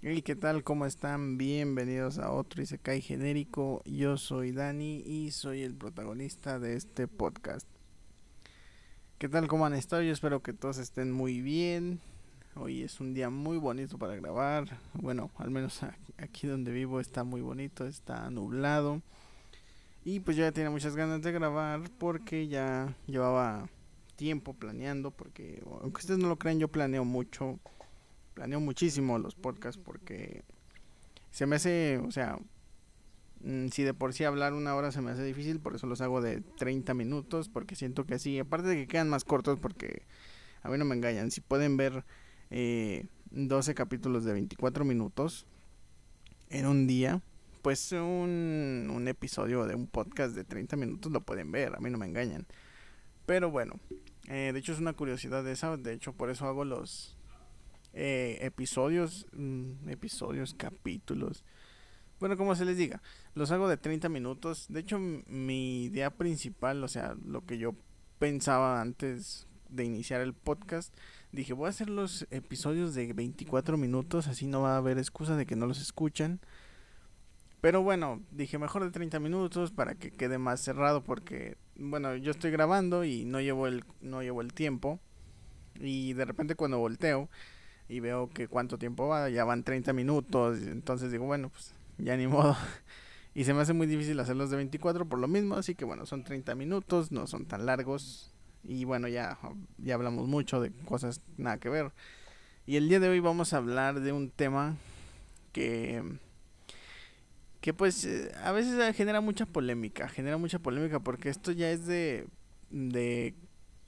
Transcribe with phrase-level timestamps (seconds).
[0.00, 0.62] Hey, ¿qué tal?
[0.62, 1.38] ¿Cómo están?
[1.38, 3.82] Bienvenidos a otro Isekai genérico.
[3.84, 7.66] Yo soy Dani y soy el protagonista de este podcast.
[9.18, 9.48] ¿Qué tal?
[9.48, 10.02] ¿Cómo han estado?
[10.02, 11.98] Yo espero que todos estén muy bien.
[12.54, 14.78] Hoy es un día muy bonito para grabar.
[14.92, 15.80] Bueno, al menos
[16.16, 19.02] aquí donde vivo está muy bonito, está nublado.
[20.04, 23.68] Y pues yo ya tenía muchas ganas de grabar porque ya llevaba
[24.14, 25.10] tiempo planeando.
[25.10, 27.58] Porque aunque ustedes no lo crean, yo planeo mucho
[28.38, 30.44] planeo muchísimo los podcasts porque
[31.32, 32.38] se me hace, o sea,
[33.40, 36.00] mm, si de por sí hablar una hora se me hace difícil, por eso los
[36.00, 40.06] hago de 30 minutos, porque siento que así, aparte de que quedan más cortos, porque
[40.62, 42.04] a mí no me engañan, si pueden ver
[42.50, 45.48] eh, 12 capítulos de 24 minutos
[46.48, 47.20] en un día,
[47.62, 51.90] pues un, un episodio de un podcast de 30 minutos lo pueden ver, a mí
[51.90, 52.46] no me engañan.
[53.26, 53.80] Pero bueno,
[54.28, 57.17] eh, de hecho es una curiosidad esa, de hecho por eso hago los,
[58.00, 61.42] eh, episodios, mm, episodios, capítulos.
[62.20, 63.02] Bueno, como se les diga,
[63.34, 64.66] los hago de 30 minutos.
[64.68, 67.74] De hecho, mi idea principal, o sea, lo que yo
[68.20, 70.94] pensaba antes de iniciar el podcast,
[71.32, 75.34] dije, voy a hacer los episodios de 24 minutos, así no va a haber excusa
[75.34, 76.38] de que no los escuchan.
[77.60, 82.30] Pero bueno, dije mejor de 30 minutos para que quede más cerrado porque bueno, yo
[82.30, 85.00] estoy grabando y no llevo el no llevo el tiempo
[85.80, 87.28] y de repente cuando volteo
[87.88, 92.16] y veo que cuánto tiempo va, ya van 30 minutos, entonces digo, bueno, pues ya
[92.16, 92.56] ni modo.
[93.34, 96.06] Y se me hace muy difícil hacerlos de 24 por lo mismo, así que bueno,
[96.06, 98.34] son 30 minutos, no son tan largos.
[98.64, 99.38] Y bueno, ya,
[99.76, 101.92] ya hablamos mucho de cosas nada que ver.
[102.66, 104.76] Y el día de hoy vamos a hablar de un tema
[105.52, 106.02] que
[107.60, 111.86] que pues eh, a veces genera mucha polémica, genera mucha polémica porque esto ya es
[111.86, 112.26] de
[112.70, 113.34] de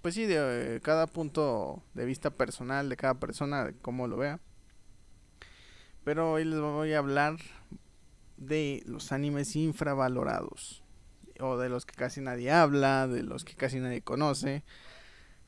[0.02, 4.16] pues sí, de eh, cada punto de vista personal de cada persona, de cómo lo
[4.16, 4.40] vea.
[6.04, 7.36] Pero hoy les voy a hablar
[8.38, 10.82] de los animes infravalorados.
[11.40, 14.62] O de los que casi nadie habla, de los que casi nadie conoce.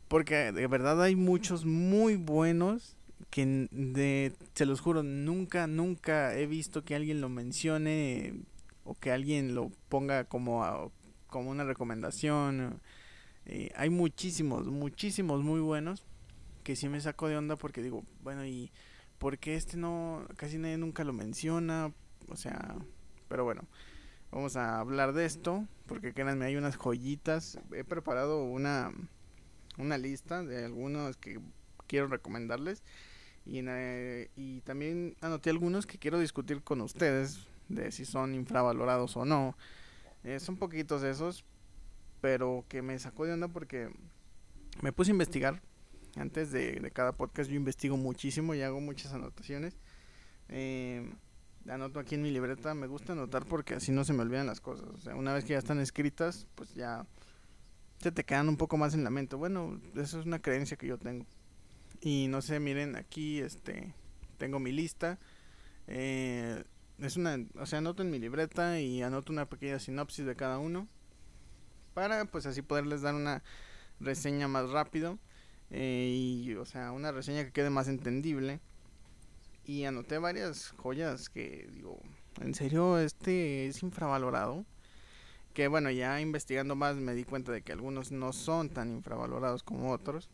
[0.09, 2.97] Porque de verdad hay muchos muy buenos
[3.31, 8.35] que de, se los juro, nunca, nunca he visto que alguien lo mencione
[8.85, 10.93] o que alguien lo ponga como,
[11.29, 12.81] como una recomendación
[13.47, 16.07] eh, hay muchísimos, muchísimos muy buenos
[16.63, 18.71] que sí me saco de onda porque digo, bueno, ¿y
[19.19, 21.93] por qué este no, casi nadie nunca lo menciona?
[22.29, 22.77] O sea,
[23.29, 23.63] pero bueno,
[24.31, 27.59] vamos a hablar de esto porque créanme, hay unas joyitas.
[27.75, 28.93] He preparado una,
[29.79, 31.41] una lista de algunos que
[31.87, 32.83] quiero recomendarles
[33.45, 39.17] y, eh, y también anoté algunos que quiero discutir con ustedes de si son infravalorados
[39.17, 39.57] o no.
[40.25, 41.45] Eh, son poquitos esos,
[42.23, 43.91] pero que me sacó de onda porque
[44.81, 45.61] me puse a investigar.
[46.17, 49.77] Antes de, cada podcast yo investigo muchísimo y hago muchas anotaciones.
[50.49, 51.13] Eh,
[51.69, 54.61] anoto aquí en mi libreta, me gusta anotar porque así no se me olvidan las
[54.61, 54.87] cosas.
[54.87, 57.07] O sea, una vez que ya están escritas, pues ya
[57.99, 59.35] se te quedan un poco más en la mente.
[59.35, 61.27] Bueno, eso es una creencia que yo tengo.
[62.01, 63.95] Y no sé, miren, aquí este
[64.39, 65.19] tengo mi lista.
[65.89, 66.63] Eh,
[66.99, 70.61] es una, o sea, anoto en mi libreta y anoto una pequeña sinopsis de cada
[70.61, 70.87] uno
[71.95, 73.43] para pues así poderles dar una
[74.01, 75.19] reseña más rápido
[75.71, 76.09] eh,
[76.45, 78.61] y o sea una reseña que quede más entendible.
[79.65, 82.01] Y anoté varias joyas que digo
[82.41, 84.65] en serio este es infravalorado
[85.53, 89.63] que bueno ya investigando más me di cuenta de que algunos no son tan infravalorados
[89.63, 90.29] como otros.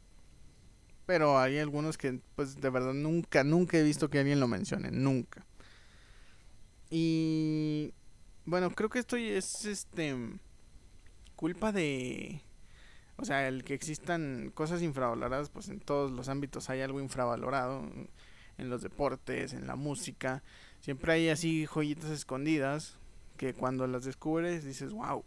[1.06, 4.90] Pero hay algunos que pues de verdad nunca nunca he visto que alguien lo mencione
[4.90, 5.44] nunca.
[6.90, 7.92] Y
[8.44, 10.14] bueno creo que esto es este
[11.38, 12.42] culpa de...
[13.16, 17.88] O sea, el que existan cosas infravaloradas, pues en todos los ámbitos hay algo infravalorado.
[18.58, 20.42] En los deportes, en la música.
[20.80, 22.98] Siempre hay así joyitas escondidas
[23.36, 25.22] que cuando las descubres dices, wow,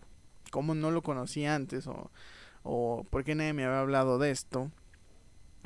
[0.51, 1.87] ¿cómo no lo conocía antes?
[1.87, 2.11] O,
[2.63, 4.69] o ¿por qué nadie me había hablado de esto?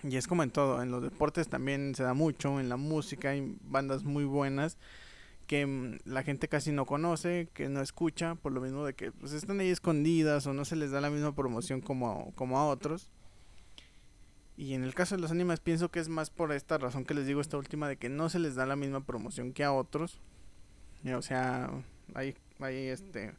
[0.04, 3.30] Y es como en todo, en los deportes también se da mucho, en la música
[3.32, 4.78] hay bandas muy buenas
[5.48, 9.12] que mm, la gente casi no conoce, que no escucha, por lo mismo de que
[9.12, 12.68] pues están ahí escondidas o no se les da la misma promoción como, como a
[12.68, 13.10] otros.
[14.58, 17.14] Y en el caso de los animes pienso que es más por esta razón que
[17.14, 19.74] les digo esta última de que no se les da la misma promoción que a
[19.74, 20.22] otros.
[21.06, 21.70] o sea,
[22.14, 23.34] hay, hay este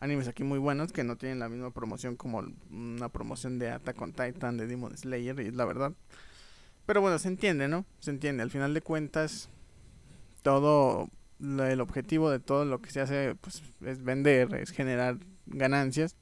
[0.00, 4.00] animes aquí muy buenos que no tienen la misma promoción como una promoción de Attack
[4.00, 5.92] on Titan, de Demon Slayer, y es la verdad.
[6.86, 7.86] Pero bueno, se entiende, ¿no?
[8.00, 8.42] Se entiende.
[8.42, 9.48] Al final de cuentas,
[10.42, 11.08] todo
[11.44, 16.16] el objetivo de todo lo que se hace pues, es vender, es generar ganancias.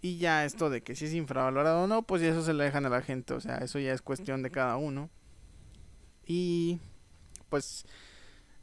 [0.00, 2.84] Y ya esto de que si es infravalorado o no, pues eso se lo dejan
[2.86, 3.34] a la gente.
[3.34, 5.10] O sea, eso ya es cuestión de cada uno.
[6.26, 6.78] Y
[7.48, 7.86] pues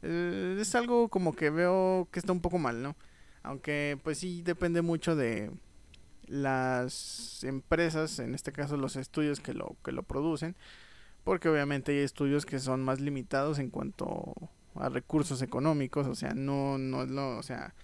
[0.02, 2.96] eh, es algo como que veo que está un poco mal, ¿no?
[3.42, 5.50] Aunque pues sí depende mucho de
[6.26, 10.56] las empresas, en este caso los estudios que lo, que lo producen,
[11.24, 14.34] porque obviamente hay estudios que son más limitados en cuanto
[14.76, 17.74] a recursos económicos, o sea, no, no, no o sea,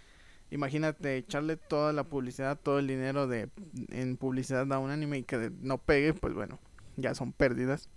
[0.51, 3.51] imagínate echarle toda la publicidad, todo el dinero de
[3.91, 6.59] en publicidad a un anime y que no pegue, pues bueno,
[6.97, 7.89] ya son pérdidas.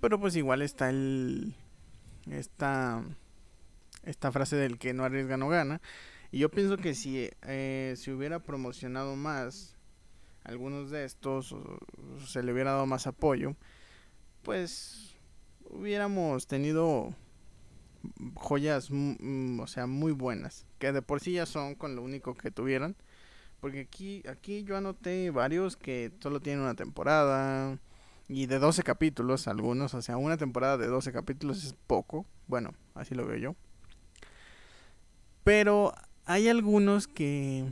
[0.00, 1.54] Pero pues igual está el
[2.30, 3.02] esta
[4.04, 5.80] esta frase del que no arriesga no gana.
[6.32, 9.76] Y yo pienso que si eh, se hubiera promocionado más
[10.44, 11.54] algunos de estos,
[12.26, 13.56] se le hubiera dado más apoyo,
[14.42, 15.16] pues
[15.64, 17.14] hubiéramos tenido
[18.34, 22.50] joyas, o sea, muy buenas, que de por sí ya son con lo único que
[22.50, 22.96] tuvieron.
[23.60, 27.78] Porque aquí, aquí yo anoté varios que solo tienen una temporada
[28.26, 32.72] y de 12 capítulos, algunos, o sea, una temporada de 12 capítulos es poco, bueno,
[32.94, 33.56] así lo veo yo.
[35.44, 35.92] Pero
[36.26, 37.66] hay algunos que...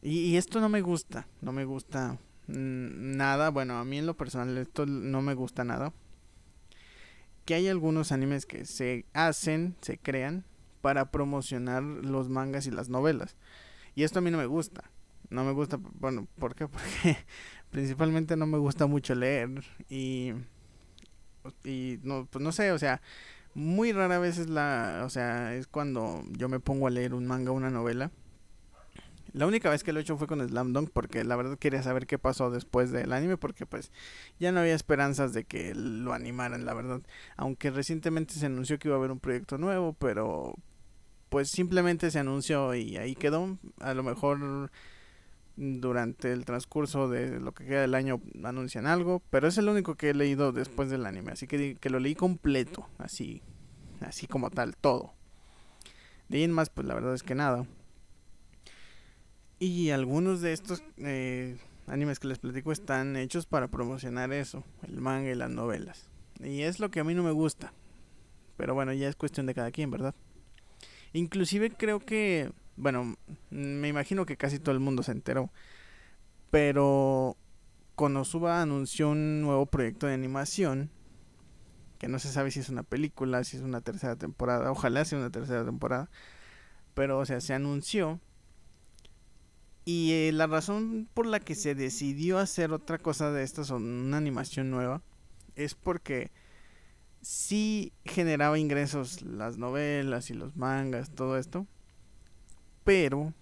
[0.00, 4.56] Y, esto no me gusta, no me gusta nada, bueno, a mí en lo personal
[4.56, 5.92] esto no me gusta nada.
[7.48, 10.44] Que hay algunos animes que se hacen, se crean
[10.82, 13.38] para promocionar los mangas y las novelas.
[13.94, 14.90] Y esto a mí no me gusta.
[15.30, 16.68] No me gusta, bueno, ¿por qué?
[16.68, 17.16] Porque
[17.70, 20.34] principalmente no me gusta mucho leer y
[21.64, 23.00] y no pues no sé, o sea,
[23.54, 27.26] muy rara vez es la, o sea, es cuando yo me pongo a leer un
[27.26, 28.10] manga o una novela.
[29.32, 31.82] La única vez que lo he hecho fue con Slam Dunk porque la verdad quería
[31.82, 33.92] saber qué pasó después del anime porque pues
[34.38, 37.02] ya no había esperanzas de que lo animaran, la verdad.
[37.36, 40.54] Aunque recientemente se anunció que iba a haber un proyecto nuevo, pero
[41.28, 43.58] pues simplemente se anunció y ahí quedó.
[43.80, 44.70] A lo mejor
[45.58, 49.96] durante el transcurso de lo que queda del año anuncian algo, pero es el único
[49.96, 53.42] que he leído después del anime, así que, que lo leí completo, así,
[54.00, 55.14] así como tal, todo.
[56.28, 57.66] De ahí en más, pues la verdad es que nada.
[59.58, 61.56] Y algunos de estos eh,
[61.86, 66.08] animes que les platico están hechos para promocionar eso, el manga y las novelas.
[66.40, 67.72] Y es lo que a mí no me gusta.
[68.56, 70.14] Pero bueno, ya es cuestión de cada quien, ¿verdad?
[71.12, 73.16] Inclusive creo que bueno,
[73.50, 75.50] me imagino que casi todo el mundo se enteró.
[76.50, 77.36] Pero
[77.96, 80.90] Konosuba anunció un nuevo proyecto de animación.
[81.98, 84.70] Que no se sabe si es una película, si es una tercera temporada.
[84.70, 86.08] Ojalá sea una tercera temporada.
[86.94, 88.20] Pero, o sea, se anunció.
[89.88, 94.18] Y eh, la razón por la que se decidió hacer otra cosa de estas, una
[94.18, 95.00] animación nueva,
[95.54, 96.30] es porque
[97.22, 101.66] sí generaba ingresos las novelas y los mangas, todo esto
[102.88, 103.34] pero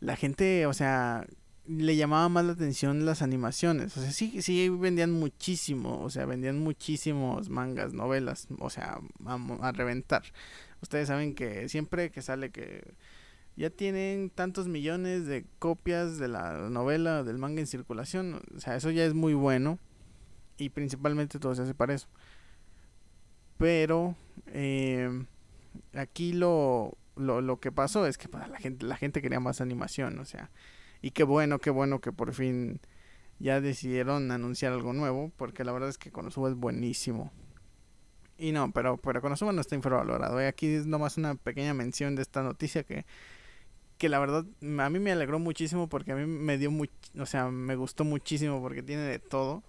[0.00, 1.26] la gente, o sea,
[1.64, 3.96] le llamaba más la atención las animaciones.
[3.96, 9.72] O sea, sí, sí vendían muchísimo, o sea, vendían muchísimos mangas, novelas, o sea, a,
[9.72, 10.24] reventar.
[10.82, 12.92] Ustedes saben que siempre que sale que
[13.56, 18.76] ya tienen tantos millones de copias de la novela, del manga en circulación, o sea,
[18.76, 19.78] eso ya es muy bueno
[20.56, 22.08] y principalmente todo se hace para eso.
[23.58, 24.16] Pero
[24.46, 25.24] eh,
[25.94, 29.60] aquí lo lo, lo que pasó es que pues, la gente la gente quería más
[29.60, 30.50] animación, o sea,
[31.02, 32.80] y qué bueno, qué bueno que por fin
[33.38, 37.32] ya decidieron anunciar algo nuevo, porque la verdad es que Konosuba es buenísimo.
[38.38, 40.40] Y no, pero, pero Konosuba no está infravalorado.
[40.40, 43.04] Y aquí es nomás una pequeña mención de esta noticia que,
[44.02, 44.44] que la verdad
[44.80, 48.02] a mí me alegró muchísimo porque a mí me dio mucho, o sea, me gustó
[48.02, 49.62] muchísimo porque tiene de todo.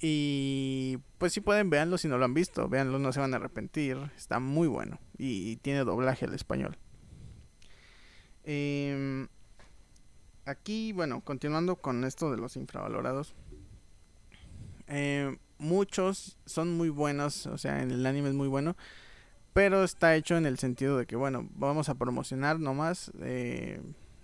[0.00, 3.36] Y pues si pueden, véanlo si no lo han visto, véanlo, no se van a
[3.36, 6.78] arrepentir, está muy bueno y, tiene doblaje al español.
[8.44, 9.28] Em,
[10.46, 13.34] aquí, bueno, continuando con esto de los infravalorados,
[14.86, 18.78] em, muchos son muy buenos, o sea, el anime es muy bueno,
[19.56, 23.80] pero está hecho en el sentido de que, bueno, vamos a promocionar nomás, eh,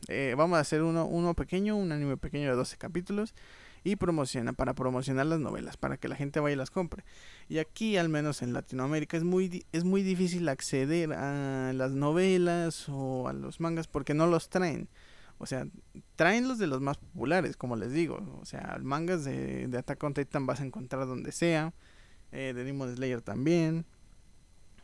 [0.08, 3.34] eh, vamos a hacer uno, uno pequeño, un anime pequeño de 12 capítulos
[3.82, 7.02] y promociona para promocionar las novelas, para que la gente vaya y las compre.
[7.48, 12.90] Y aquí, al menos en Latinoamérica, es muy, es muy difícil acceder a las novelas
[12.90, 14.90] o a los mangas porque no los traen.
[15.38, 15.66] O sea,
[16.14, 18.38] traen los de los más populares, como les digo.
[18.42, 21.72] O sea, mangas de, de Attack on Titan vas a encontrar donde sea.
[22.32, 23.86] Eh, de Demon Slayer también.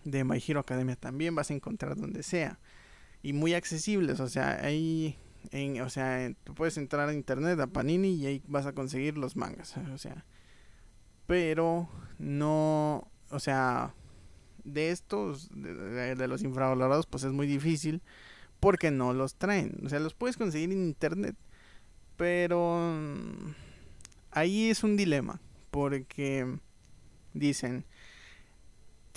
[0.05, 2.59] De My Hero Academia también vas a encontrar donde sea.
[3.23, 4.21] Y muy accesibles.
[4.21, 5.19] O sea, hay
[5.52, 9.17] en, o sea, tú puedes entrar a internet a Panini y ahí vas a conseguir
[9.17, 10.25] los mangas, o sea,
[11.26, 11.88] pero
[12.19, 13.95] no, o sea,
[14.64, 18.02] de estos, de, los infravalorados, pues es muy difícil
[18.61, 21.37] porque no los traen, o sea, los puedes conseguir en internet,
[22.17, 23.55] pero mm,
[24.33, 25.40] ahí es un dilema,
[25.71, 26.59] porque
[27.33, 27.85] dicen,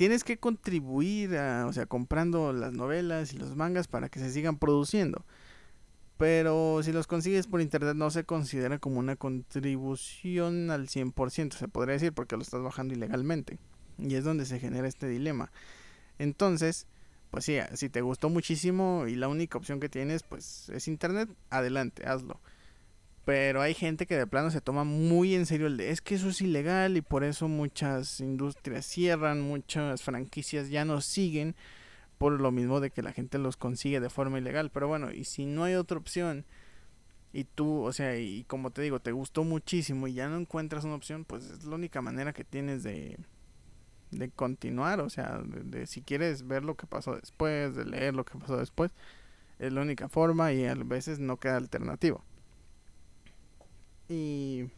[0.01, 4.31] tienes que contribuir, a, o sea, comprando las novelas y los mangas para que se
[4.31, 5.23] sigan produciendo.
[6.17, 11.67] Pero si los consigues por internet no se considera como una contribución al 100%, se
[11.67, 13.59] podría decir, porque lo estás bajando ilegalmente.
[13.99, 15.51] Y es donde se genera este dilema.
[16.17, 16.87] Entonces,
[17.29, 21.29] pues sí, si te gustó muchísimo y la única opción que tienes pues es internet,
[21.51, 22.41] adelante, hazlo.
[23.25, 26.15] Pero hay gente que de plano se toma muy en serio el de es que
[26.15, 31.55] eso es ilegal y por eso muchas industrias cierran, muchas franquicias ya no siguen
[32.17, 34.71] por lo mismo de que la gente los consigue de forma ilegal.
[34.71, 36.45] Pero bueno, y si no hay otra opción
[37.33, 40.83] y tú, o sea, y como te digo, te gustó muchísimo y ya no encuentras
[40.83, 43.17] una opción, pues es la única manera que tienes de,
[44.11, 48.25] de continuar, o sea, de, si quieres ver lo que pasó después, de leer lo
[48.25, 48.91] que pasó después,
[49.59, 52.21] es la única forma y a veces no queda alternativa.
[54.11, 54.69] Y,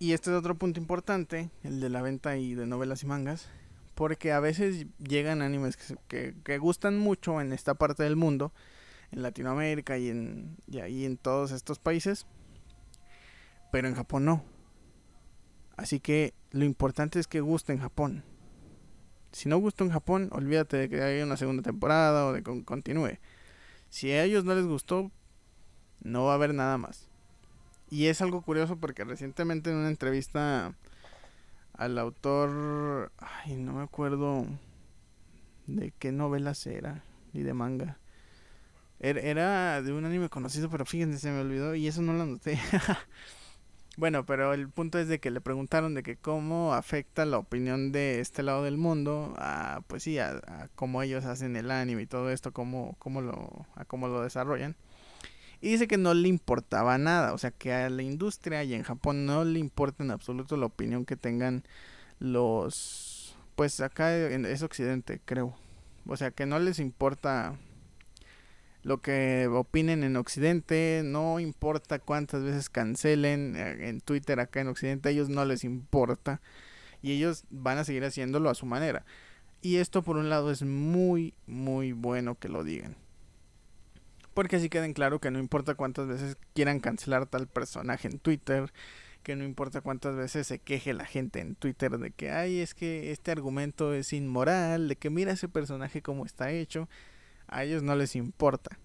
[0.00, 3.48] y este es otro punto importante, el de la venta y de novelas y mangas,
[3.94, 5.76] porque a veces llegan animes
[6.08, 8.52] que, que, gustan mucho en esta parte del mundo,
[9.12, 12.26] en Latinoamérica y en, y ahí en todos estos países,
[13.70, 14.42] pero en Japón no
[15.76, 18.24] Así que lo importante es que guste en Japón.
[19.30, 22.64] Si no gusta en Japón, olvídate de que haya una segunda temporada o de que
[22.64, 23.18] continúe.
[23.90, 25.12] Si a ellos no les gustó,
[26.02, 27.08] no va a haber nada más.
[27.90, 30.74] Y es algo curioso porque recientemente en una entrevista
[31.74, 34.46] al autor, ay, no me acuerdo
[35.66, 37.98] de qué novelas era y de manga.
[38.98, 42.22] Er, era de un anime conocido, pero fíjense, se me olvidó y eso no lo
[42.22, 42.58] anoté.
[43.96, 47.92] Bueno, pero el punto es de que le preguntaron de que cómo afecta la opinión
[47.92, 52.06] de este lado del mundo a, pues sí, a, cómo ellos hacen el anime y
[52.06, 54.76] todo esto, cómo, cómo lo, a cómo lo desarrollan.
[55.60, 58.82] Y dice que no le importaba nada, o sea que a la industria y en
[58.82, 61.64] Japón no le importa en absoluto la opinión que tengan
[62.18, 65.56] los, pues acá es Occidente, creo.
[66.06, 67.56] O sea que no les importa
[68.82, 74.68] lo que opinen en Occidente, no importa cuántas veces cancelen eh, en Twitter acá en
[74.68, 76.40] Occidente, a ellos no les importa
[77.02, 79.04] y ellos van a seguir haciéndolo a su manera.
[79.60, 82.96] Y esto por un lado es muy, muy bueno que lo digan.
[84.36, 88.70] Porque así queden claro que no importa cuántas veces quieran cancelar tal personaje en Twitter,
[89.22, 92.74] que no importa cuántas veces se queje la gente en Twitter de que, ay, es
[92.74, 96.86] que este argumento es inmoral, de que mira ese personaje como está hecho
[97.48, 98.78] a ellos no les importa.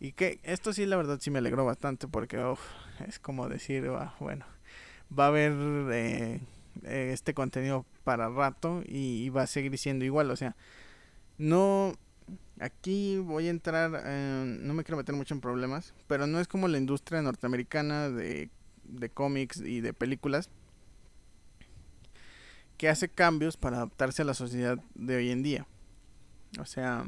[0.00, 2.38] Y que esto sí, la verdad, sí me alegró bastante porque
[3.08, 4.44] es como decir, ah, bueno,
[5.18, 5.52] va a haber
[5.92, 6.40] eh,
[6.82, 10.30] eh, este contenido para rato y, va a seguir siendo igual.
[10.30, 10.56] O sea,
[11.38, 11.94] no,
[12.58, 16.68] aquí voy a entrar, no me quiero meter mucho en problemas, pero no es como
[16.68, 18.50] la industria norteamericana de,
[18.84, 20.50] de cómics y de películas
[22.76, 25.66] que hace cambios para adaptarse a la sociedad de hoy en día.
[26.58, 27.04] O sea,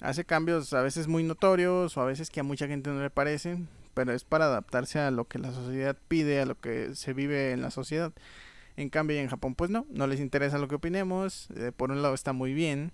[0.00, 3.08] hace cambios a veces muy notorios o a veces que a mucha gente no le
[3.08, 7.12] parecen, pero es para adaptarse a lo que la sociedad pide, a lo que se
[7.12, 8.12] vive en la sociedad.
[8.76, 11.48] En cambio, en Japón, pues no, no les interesa lo que opinemos.
[11.54, 12.90] Eh, por un lado está muy bien,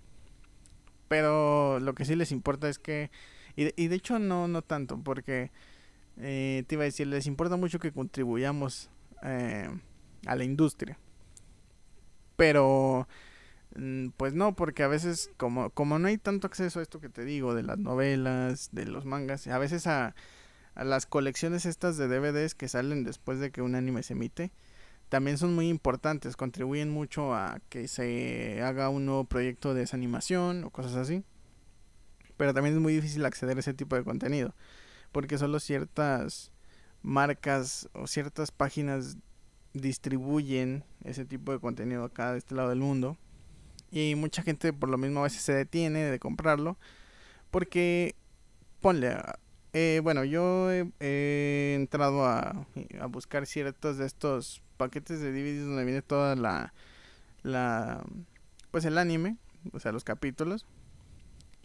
[1.08, 3.10] pero lo que sí les importa es que,
[3.56, 5.50] y de, hecho no, no tanto, porque
[6.18, 8.90] eh, te iba a decir, les importa mucho que contribuyamos
[9.22, 9.68] eh,
[10.26, 10.98] a la industria.
[12.36, 13.08] Pero
[13.78, 17.08] Mm, pues no, porque a veces como, como no hay tanto acceso a esto que
[17.08, 20.14] te digo, de las novelas, de los mangas, a veces a,
[20.74, 24.52] a las colecciones estas de DVDs que salen después de que un anime se emite,
[25.08, 29.96] también son muy importantes, contribuyen mucho a que se haga un nuevo proyecto de esa
[29.96, 31.24] animación o cosas así.
[32.36, 34.54] Pero también es muy difícil acceder a ese tipo de contenido,
[35.12, 36.52] porque solo ciertas
[37.02, 39.16] marcas o ciertas páginas
[39.72, 43.16] distribuyen ese tipo de contenido acá de este lado del mundo
[43.90, 46.76] y mucha gente por lo mismo a veces se detiene de comprarlo.
[47.50, 48.14] Porque,
[48.80, 49.16] ponle,
[49.72, 52.66] eh, bueno, yo he, entrado a,
[53.00, 56.72] a, buscar ciertos de estos paquetes de DVDs donde viene toda la,
[57.42, 58.02] la,
[58.70, 59.36] pues el anime,
[59.72, 60.64] o sea, los capítulos.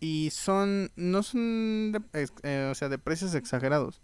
[0.01, 4.01] Y son, no son, eh, o sea, de precios exagerados.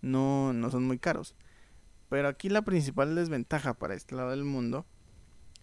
[0.00, 1.34] No, no son muy caros.
[2.08, 4.86] Pero aquí la principal desventaja para este lado del mundo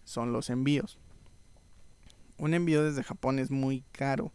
[0.04, 1.00] son los envíos
[2.38, 4.32] un envío desde Japón es muy caro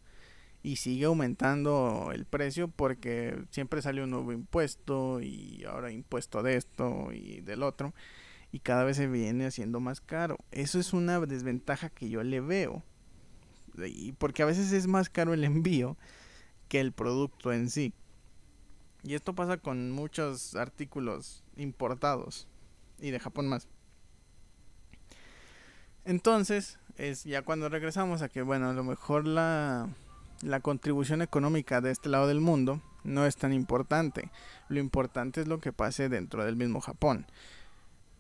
[0.64, 6.56] y sigue aumentando el precio porque siempre sale un nuevo impuesto y ahora impuesto de
[6.56, 7.94] esto y del otro
[8.52, 10.38] y cada vez se viene haciendo más caro.
[10.52, 12.84] Eso es una desventaja que yo le veo.
[13.78, 15.98] Y porque a veces es más caro el envío
[16.68, 17.94] que el producto en sí.
[19.04, 22.48] Y esto pasa con muchos artículos importados
[23.00, 23.68] y de Japón más.
[26.06, 29.90] Entonces, es ya cuando regresamos a que, bueno, a lo mejor la,
[30.42, 34.30] la contribución económica de este lado del mundo no es tan importante.
[34.68, 37.26] Lo importante es lo que pase dentro del mismo Japón.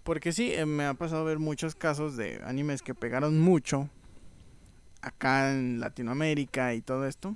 [0.03, 3.89] Porque sí, eh, me ha pasado ver muchos casos de animes que pegaron mucho
[5.01, 7.35] acá en Latinoamérica y todo esto.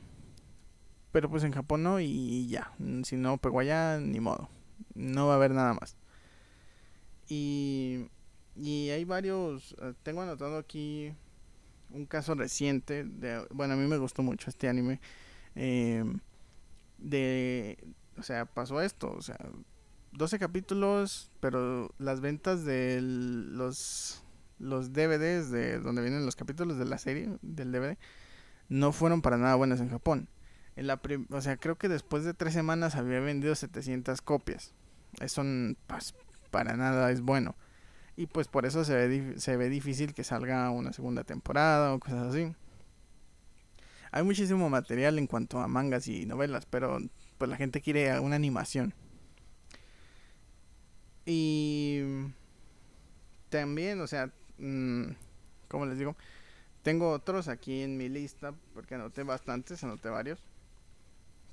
[1.12, 2.74] Pero pues en Japón no y ya.
[3.04, 4.50] Si no pegó allá, ni modo.
[4.94, 5.96] No va a haber nada más.
[7.28, 8.08] Y,
[8.56, 11.14] y hay varios, eh, tengo anotado aquí
[11.92, 15.00] un caso reciente, de, bueno, a mí me gustó mucho este anime,
[15.56, 16.04] eh,
[16.98, 17.78] de,
[18.18, 19.38] o sea, pasó esto, o sea,
[20.16, 24.24] 12 capítulos, pero las ventas de los,
[24.60, 27.98] los DVDs de donde vienen los capítulos de la serie, del DVD,
[28.70, 30.30] no fueron para nada buenas en Japón.
[30.76, 34.74] En la o sea, creo que después de tres semanas había vendido 700 copias.
[35.20, 35.44] Eso
[35.88, 36.16] pues,
[36.52, 37.56] para nada es bueno.
[38.18, 42.00] Y pues por eso se ve, se ve difícil que salga una segunda temporada o
[42.00, 42.54] cosas así.
[44.12, 47.00] Hay muchísimo material en cuanto a mangas y novelas, pero
[47.38, 48.94] pues la gente quiere una animación.
[51.26, 52.02] Y
[53.50, 55.06] también, o sea, mmm,
[55.68, 56.16] como les digo,
[56.84, 60.40] tengo otros aquí en mi lista, porque anoté bastantes, anoté varios,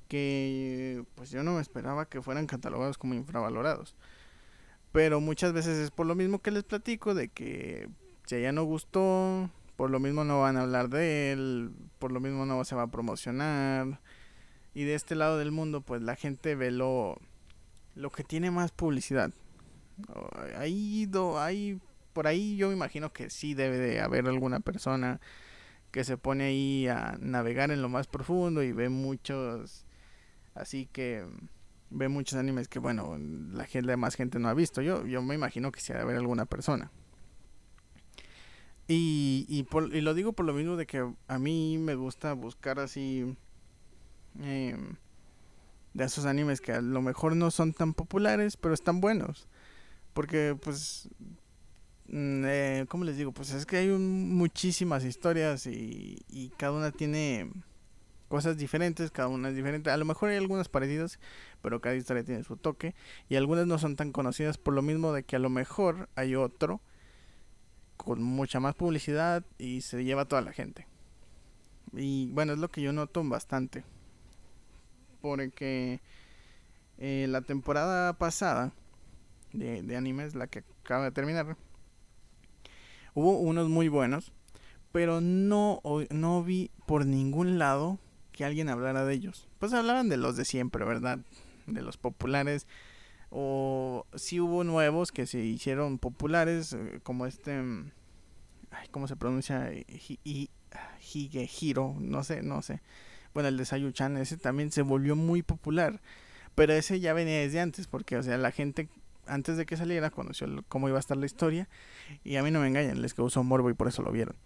[0.08, 3.96] que pues yo no me esperaba que fueran catalogados como infravalorados.
[4.92, 7.88] Pero muchas veces es por lo mismo que les platico, de que
[8.26, 12.20] si ya no gustó, por lo mismo no van a hablar de él, por lo
[12.20, 14.00] mismo no se va a promocionar.
[14.74, 17.18] Y de este lado del mundo, pues la gente ve lo,
[17.94, 19.32] lo que tiene más publicidad.
[20.56, 21.80] Ahí, ahí,
[22.12, 25.20] por ahí yo me imagino que sí debe de haber alguna persona
[25.90, 29.84] que se pone ahí a navegar en lo más profundo y ve muchos,
[30.54, 31.26] así que
[31.90, 33.18] ve muchos animes que, bueno,
[33.52, 34.80] la gente, más gente no ha visto.
[34.82, 36.90] Yo, yo me imagino que sí ha de haber alguna persona.
[38.88, 42.32] Y, y, por, y, lo digo por lo mismo de que a mí me gusta
[42.32, 43.36] buscar así
[44.40, 44.96] em,
[45.94, 49.48] de esos animes que a lo mejor no son tan populares, pero están buenos.
[50.12, 51.08] Porque, pues,
[52.08, 53.32] mm, eh, ¿cómo les digo?
[53.32, 57.50] Pues es que hay muchísimas historias y, y cada una tiene
[58.32, 59.90] cosas diferentes, cada una es diferente.
[59.90, 61.18] A lo mejor hay algunas parecidas,
[61.60, 62.94] pero cada historia tiene su toque.
[63.28, 66.34] Y algunas no son tan conocidas por lo mismo de que a lo mejor hay
[66.34, 66.80] otro
[67.98, 70.86] con mucha más publicidad y se lleva toda la gente.
[71.92, 73.84] Y bueno, es lo que yo noto bastante.
[75.20, 76.00] Porque
[76.96, 78.72] eh, la temporada pasada
[79.52, 81.56] de, de animes, la que acaba de terminar,
[83.14, 84.32] hubo unos muy buenos,
[84.92, 87.98] pero no, no vi por ningún lado
[88.30, 89.48] que alguien hablara de ellos.
[89.58, 91.18] Pues hablaban de los de siempre, ¿verdad?
[91.66, 92.66] De los populares.
[93.30, 97.60] O si hubo nuevos que se hicieron populares, eh, como este...
[97.60, 97.90] Mm,
[98.90, 99.70] ¿Cómo se pronuncia?
[101.14, 102.80] Higehiro, no sé, no sé.
[103.34, 106.00] Bueno, el de Sayuchan, ese también se volvió muy popular.
[106.54, 108.88] Pero ese ya venía desde antes, porque, o sea, la gente
[109.26, 111.68] antes de que saliera conoció cómo iba a estar la historia.
[112.24, 114.36] Y a mí no me engañan, les causó morbo y por eso lo vieron.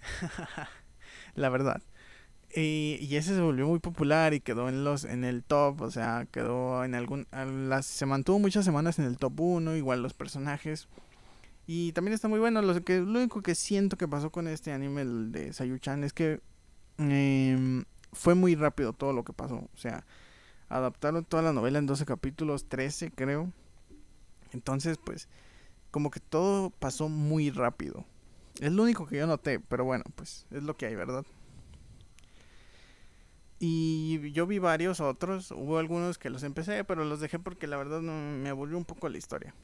[1.34, 1.82] la verdad.
[2.54, 6.26] Y, ese se volvió muy popular y quedó en los en el top, o sea,
[6.32, 10.88] quedó en algún las, se mantuvo muchas semanas en el top 1, igual los personajes.
[11.68, 14.72] Y también está muy bueno, lo que lo único que siento que pasó con este
[14.72, 16.40] anime de Sayuchan es que
[16.98, 20.04] em, fue muy rápido todo lo que pasó, o sea,
[20.68, 23.52] adaptaron toda la novela en 12 capítulos, 13 creo.
[24.52, 25.28] Entonces, pues
[25.90, 28.04] como que todo pasó muy rápido.
[28.60, 31.24] Es lo único que yo noté, pero bueno, pues es lo que hay, ¿verdad?
[33.58, 37.76] Y yo vi varios otros, hubo algunos que los empecé, pero los dejé porque la
[37.76, 39.54] verdad me aburrió un poco la historia.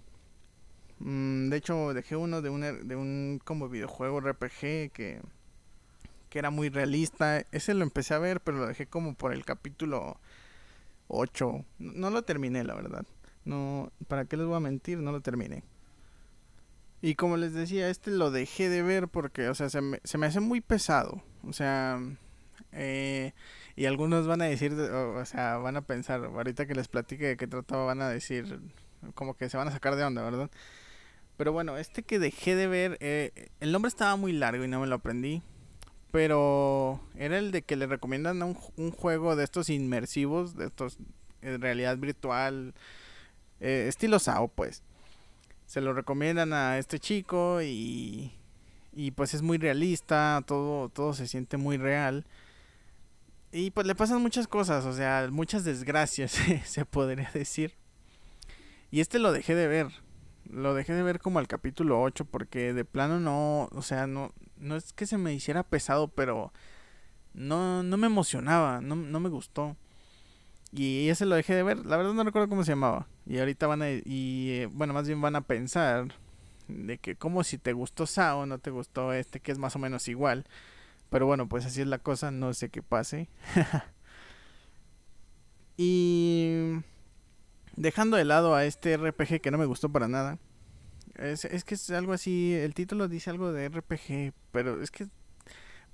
[0.99, 5.20] Mm, de hecho, dejé uno de un, de un como videojuego RPG que,
[6.29, 7.40] que era muy realista.
[7.53, 10.18] Ese lo empecé a ver, pero lo dejé como por el capítulo
[11.09, 11.64] 8.
[11.79, 13.07] No lo terminé, la verdad.
[13.46, 14.98] No, ¿para qué les voy a mentir?
[14.98, 15.62] No lo terminé.
[17.00, 20.18] Y como les decía, este lo dejé de ver porque, o sea, se me, se
[20.18, 21.22] me hace muy pesado.
[21.44, 22.00] O sea,
[22.72, 23.32] eh,
[23.76, 27.37] y algunos van a decir, o, sea, van a pensar, ahorita que les platique de
[27.37, 28.59] qué trataba, van a decir,
[29.14, 30.50] como que se van a sacar de onda, ¿verdad?
[31.37, 34.80] Pero bueno, este que dejé de ver, eh, el nombre estaba muy largo y no
[34.80, 35.42] me lo aprendí.
[36.11, 40.98] Pero era el de que le recomiendan un, un juego de estos inmersivos, de estos
[41.42, 42.74] en realidad virtual,
[43.61, 44.83] eh, estilo SAO, pues.
[45.66, 48.33] Se lo recomiendan a este chico y,
[48.92, 52.25] y pues es muy realista, todo, todo se siente muy real.
[53.53, 57.75] Y pues le pasan muchas cosas, o sea, muchas desgracias, se podría decir.
[58.90, 59.88] Y este lo dejé de ver.
[60.49, 64.33] Lo dejé de ver como al capítulo 8 porque de plano no, o sea, no,
[64.59, 66.53] no es que se me hiciera pesado, pero
[67.35, 69.77] no, no me emocionaba, no, no me gustó.
[70.73, 73.07] Y ese lo dejé de ver, la verdad no recuerdo cómo se llamaba.
[73.27, 76.09] Y ahorita van a, y eh, bueno, más bien van a pensar
[76.69, 79.79] de que como si te gustó Sao, no te gustó este, que es más o
[79.79, 80.45] menos igual.
[81.11, 83.29] Pero bueno, pues así es la cosa, no sé qué pase.
[85.77, 86.81] y
[87.77, 90.39] dejando de lado a este RPG que no me gustó para nada.
[91.17, 95.07] Es, es que es algo así, el título dice algo de RPG, pero es que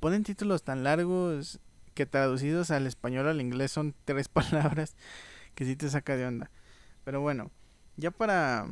[0.00, 1.60] ponen títulos tan largos
[1.94, 4.96] que traducidos al español al inglés son tres palabras
[5.54, 6.50] que sí te saca de onda.
[7.04, 7.50] Pero bueno,
[7.96, 8.66] ya para,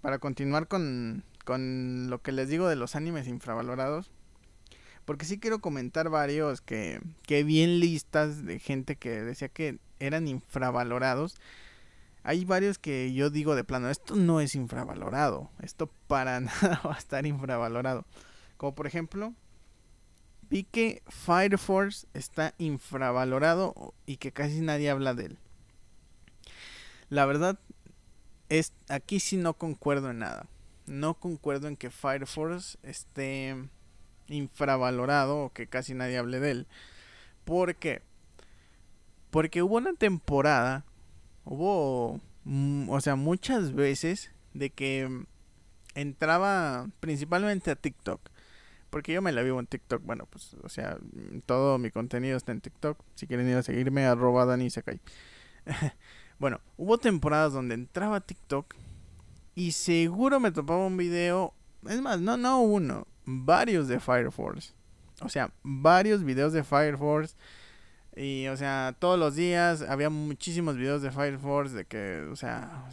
[0.00, 4.10] para continuar con, con lo que les digo de los animes infravalorados,
[5.04, 9.78] porque sí quiero comentar varios que, que vi en listas de gente que decía que
[10.00, 11.36] eran infravalorados.
[12.24, 16.96] Hay varios que yo digo de plano, esto no es infravalorado, esto para nada va
[16.96, 18.04] a estar infravalorado.
[18.56, 19.32] Como por ejemplo,
[20.50, 25.38] vi que Fire Force está infravalorado y que casi nadie habla de él.
[27.08, 27.58] La verdad,
[28.48, 30.46] es, aquí sí no concuerdo en nada.
[30.86, 33.56] No concuerdo en que Fire Force esté
[34.28, 36.66] infravalorado o que casi nadie hable de él.
[37.44, 38.02] ¿Por qué?
[39.30, 40.84] Porque hubo una temporada,
[41.44, 45.24] hubo, mm, o sea, muchas veces de que
[45.94, 48.30] entraba principalmente a TikTok
[48.96, 50.02] porque yo me la vivo en TikTok.
[50.04, 50.98] Bueno, pues, o sea,
[51.44, 52.98] todo mi contenido está en TikTok.
[53.14, 55.00] Si quieren ir a seguirme, arroba Dani cae.
[56.38, 58.74] bueno, hubo temporadas donde entraba TikTok
[59.54, 61.54] y seguro me topaba un video.
[61.88, 64.74] Es más, no, no uno, varios de Fire Force.
[65.20, 67.34] O sea, varios videos de Fire Force.
[68.14, 72.36] Y, o sea, todos los días había muchísimos videos de Fire Force de que, o
[72.36, 72.88] sea,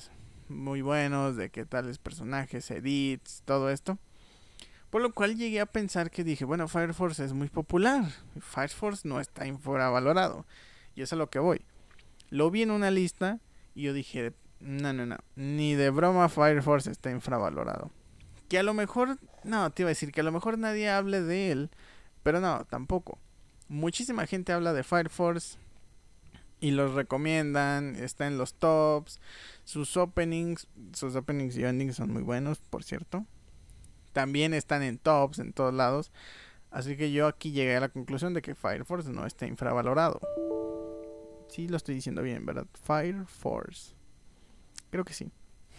[0.47, 3.97] muy buenos, de que tales personajes, edits, todo esto.
[4.89, 8.05] Por lo cual llegué a pensar que dije, bueno, Fire Force es muy popular.
[8.39, 10.45] Fire Force no está infravalorado.
[10.95, 11.61] Y eso es a lo que voy.
[12.33, 13.39] Lo vi en una lista
[13.75, 15.17] y yo dije, no, no, no.
[15.35, 17.91] Ni de broma Fire Force está infravalorado.
[18.49, 21.21] Que a lo mejor, no, te iba a decir que a lo mejor nadie hable
[21.21, 21.69] de él.
[22.23, 23.19] Pero no, tampoco.
[23.67, 25.57] Muchísima gente habla de Fire Force
[26.59, 29.19] y los recomiendan, está en los tops,
[29.63, 33.25] sus openings, sus openings y endings son muy buenos, por cierto
[34.13, 36.11] también están en tops en todos lados.
[36.71, 40.21] Así que yo aquí llegué a la conclusión de que Fire Force no está infravalorado.
[41.53, 42.65] Sí, lo estoy diciendo bien, ¿verdad?
[42.73, 43.93] Fire Force.
[44.89, 45.31] Creo que sí.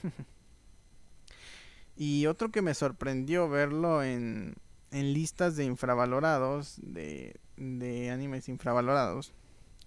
[1.97, 4.55] y otro que me sorprendió verlo en,
[4.93, 9.35] en listas de infravalorados, de, de animes infravalorados,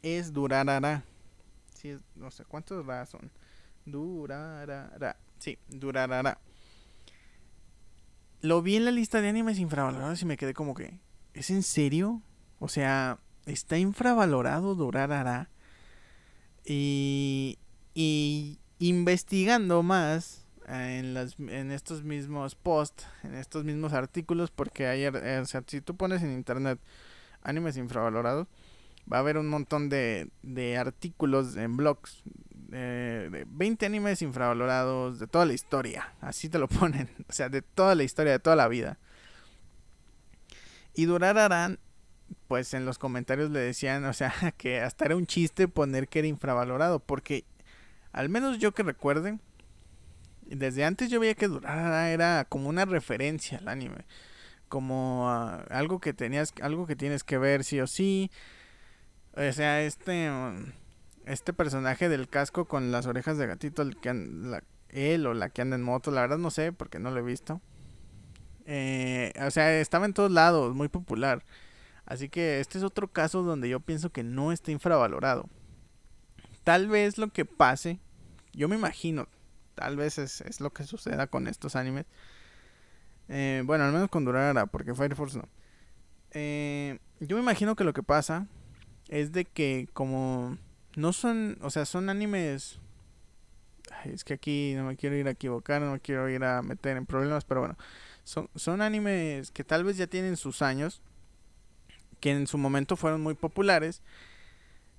[0.02, 1.06] es Durarara.
[1.73, 3.32] Sí, no sé cuántos ra son.
[3.86, 5.15] Durarara.
[5.39, 6.38] Sí, Durarara
[8.41, 11.00] lo vi en la lista de animes infravalorados y me quedé como que,
[11.34, 12.21] ¿es en serio?
[12.60, 15.50] O sea, está infravalorado Durarara.
[16.69, 17.58] Y,
[17.95, 24.88] y investigando más eh, en, las, en estos mismos posts, en estos mismos artículos, porque
[24.88, 26.80] ayer, eh, o sea, si tú pones en internet
[27.41, 28.47] animes infravalorados,
[29.12, 32.21] va a haber un montón de, de artículos en blogs
[32.73, 36.13] eh, de 20 animes infravalorados de toda la historia.
[36.19, 37.10] Así te lo ponen.
[37.30, 38.97] O sea, de toda la historia, de toda la vida.
[40.93, 41.80] Y Durararán,
[42.47, 46.19] pues en los comentarios le decían, o sea, que hasta era un chiste poner que
[46.19, 46.99] era infravalorado.
[46.99, 47.45] Porque,
[48.11, 49.41] al menos yo que recuerden,
[50.45, 54.05] desde antes yo veía que Durarara era como una referencia al anime.
[54.69, 58.31] Como ah, algo que tenías, algo que tienes que ver sí o sí.
[59.33, 60.29] O sea, este
[61.25, 64.09] este personaje del casco con las orejas de gatito, el que
[64.89, 67.23] él o la que anda en moto, la verdad no sé porque no lo he
[67.23, 67.61] visto.
[68.65, 71.43] Eh, o sea, estaba en todos lados, muy popular.
[72.07, 75.49] Así que este es otro caso donde yo pienso que no está infravalorado.
[76.63, 77.99] Tal vez lo que pase,
[78.53, 79.27] yo me imagino,
[79.75, 82.05] tal vez es, lo que suceda con estos animes.
[83.27, 85.49] Eh, bueno, al menos con Durara, porque Fire Force no.
[86.31, 88.47] Eh, yo me imagino que lo que pasa
[89.09, 90.57] es de que como
[90.95, 92.79] no son, o sea, son animes.
[94.05, 96.95] es que aquí no me quiero ir a equivocar, no me quiero ir a meter
[96.95, 97.77] en problemas, pero bueno,
[98.23, 101.01] son, son animes que tal vez ya tienen sus años,
[102.19, 104.01] que en su momento fueron muy populares.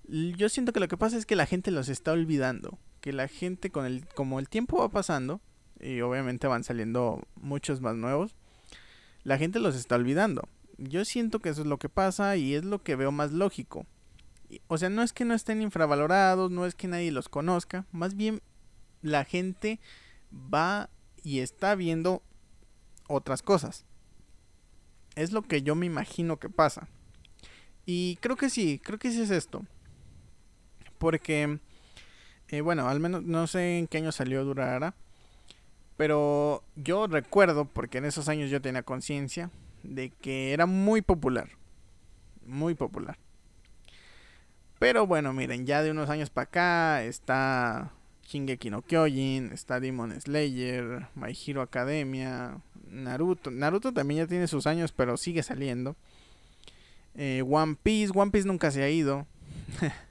[0.09, 3.29] Yo siento que lo que pasa es que la gente los está olvidando, que la
[3.29, 5.41] gente con el como el tiempo va pasando
[5.81, 8.35] y obviamente van saliendo muchos más nuevos,
[9.25, 10.49] la gente los está olvidando.
[10.79, 13.87] Yo siento que eso es lo que pasa y es lo que veo más lógico
[14.67, 18.15] o sea, no es que no estén infravalorados, no es que nadie los conozca, más
[18.15, 18.41] bien
[19.03, 19.79] la gente
[20.33, 20.89] va
[21.23, 22.23] y está viendo
[23.09, 23.85] otras cosas.
[25.17, 26.89] Es lo que yo me imagino que pasa.
[27.91, 29.65] Y creo que sí, creo que sí es esto.
[30.99, 31.59] Porque,
[32.51, 34.95] eh, bueno, al menos no sé en qué año salió Durara.
[35.97, 39.51] Pero yo recuerdo, porque en esos años yo tenía conciencia,
[39.83, 41.49] de que era muy popular.
[42.45, 43.17] Muy popular.
[44.79, 47.91] Pero bueno, miren, ya de unos años para acá está
[48.27, 53.51] Shingeki no Kyojin, está Demon Slayer, My Hero Academia, Naruto.
[53.51, 55.97] Naruto también ya tiene sus años, pero sigue saliendo.
[57.21, 59.27] Eh, One Piece, One Piece nunca se ha ido.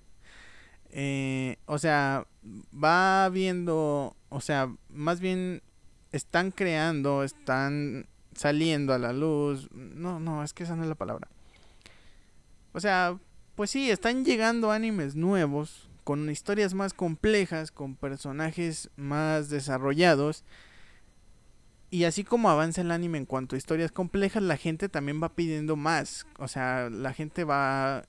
[1.00, 2.26] Eh, o sea,
[2.74, 5.62] va viendo, o sea, más bien
[6.12, 9.70] están creando, están saliendo a la luz.
[9.74, 11.28] No, no, es que esa no es la palabra.
[12.74, 13.20] O sea,
[13.54, 20.46] pues sí, están llegando animes nuevos, con historias más complejas, con personajes más desarrollados.
[21.90, 25.30] Y así como avanza el anime en cuanto a historias complejas, la gente también va
[25.30, 26.28] pidiendo más.
[26.38, 28.04] O sea, la gente va,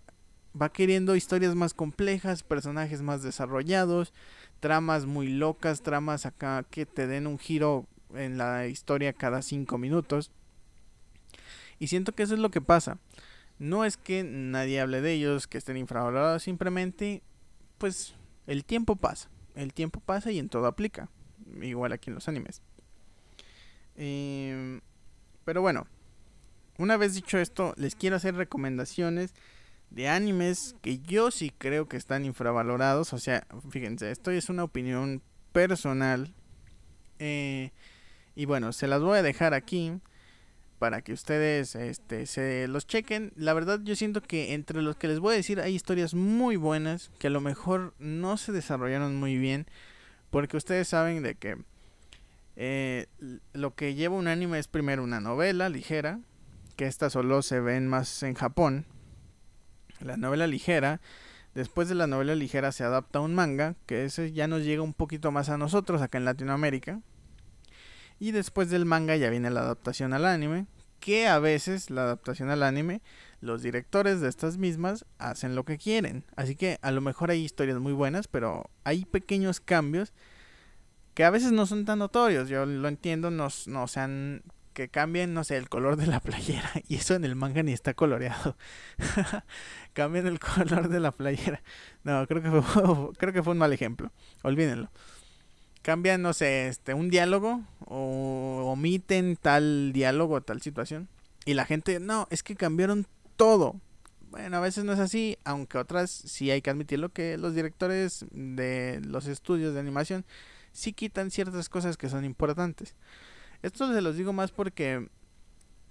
[0.61, 4.13] va queriendo historias más complejas, personajes más desarrollados,
[4.59, 9.79] tramas muy locas, tramas acá que te den un giro en la historia cada cinco
[9.79, 10.33] minutos.
[11.79, 12.99] Y siento que eso es lo que pasa.
[13.61, 17.23] No es que nadie hable de ellos, que estén infravalorados, simplemente,
[17.79, 18.15] pues,
[18.49, 19.29] el tiempo pasa.
[19.55, 21.09] El tiempo pasa y en todo aplica.
[21.61, 22.63] Igual aquí en los animes.
[23.99, 24.81] Em,
[25.45, 25.87] pero bueno,
[26.79, 29.35] una vez dicho esto, les quiero hacer recomendaciones
[29.91, 33.13] de animes que yo sí creo que están infravalorados.
[33.13, 35.21] O sea, fíjense, esto es una opinión
[35.53, 36.33] personal.
[37.19, 37.73] Eh,
[38.37, 39.93] y bueno, se las voy a dejar aquí
[40.79, 43.33] para que ustedes este, se los chequen.
[43.35, 46.55] La verdad yo siento que entre los que les voy a decir hay historias muy
[46.55, 49.67] buenas que a lo mejor no se desarrollaron muy bien
[50.31, 51.57] porque ustedes saben de que
[52.61, 53.07] eh,
[53.53, 56.19] lo que lleva un anime es primero una novela ligera,
[56.75, 58.85] que esta solo se ven más en Japón.
[60.01, 61.01] La novela ligera,
[61.55, 64.83] después de la novela ligera se adapta a un manga, que ese ya nos llega
[64.83, 67.01] un poquito más a nosotros acá en Latinoamérica.
[68.19, 70.67] Y después del manga ya viene la adaptación al anime,
[70.99, 73.03] que a veces la adaptación al anime,
[73.41, 76.25] los directores de estas mismas hacen lo que quieren.
[76.35, 80.13] Así que a lo mejor hay historias muy buenas, pero hay pequeños cambios
[81.19, 82.49] que a veces no son tan notorios.
[82.49, 86.71] Yo lo entiendo, no, no sean que cambien, no sé, el color de la playera.
[86.87, 88.57] Y eso en el manga ni está coloreado.
[89.95, 91.61] Cambien el color de la playera.
[92.05, 94.13] No, creo que fue, creo que fue un mal ejemplo.
[94.45, 94.93] Olvídenlo
[95.83, 101.09] cambian, no sé, este, un diálogo o omiten tal diálogo, tal situación.
[101.47, 103.81] Y la gente, no, es que cambiaron todo.
[104.31, 108.27] Bueno, a veces no es así, aunque otras sí hay que admitirlo que los directores
[108.31, 110.25] de los estudios de animación
[110.73, 112.95] sí quitan ciertas cosas que son importantes.
[113.63, 115.09] Esto se los digo más porque,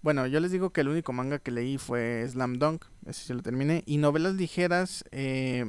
[0.02, 3.34] bueno, yo les digo que el único manga que leí fue Slam Dunk, ese sí
[3.34, 5.66] lo terminé, y novelas ligeras, eh,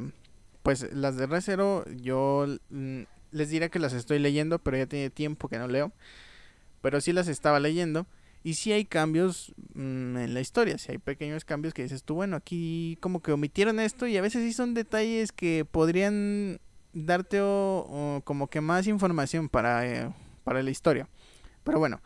[0.62, 5.10] pues las de Recero yo mm, les diré que las estoy leyendo, pero ya tiene
[5.10, 5.92] tiempo que no leo.
[6.80, 8.06] Pero sí las estaba leyendo.
[8.44, 12.14] Y sí hay cambios mm, en la historia, sí hay pequeños cambios que dices tú,
[12.14, 16.60] bueno, aquí como que omitieron esto y a veces sí son detalles que podrían
[17.06, 17.38] darte
[18.24, 20.12] como que más información para, eh,
[20.44, 21.08] para la historia.
[21.64, 22.00] Pero bueno,